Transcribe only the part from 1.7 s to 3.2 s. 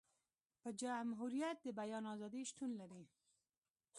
بیان ازادي شتون لري.